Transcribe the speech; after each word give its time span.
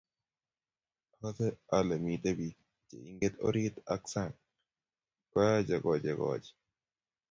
Akase 1.13 1.47
ale 1.77 1.95
mitei 2.03 2.37
bik 2.39 2.55
che 2.87 2.95
ingen 3.09 3.35
orit 3.47 3.75
ak 3.93 4.03
sang 4.13 4.33
ko 5.31 5.37
ache 5.55 5.75
kochekoche 5.83 6.51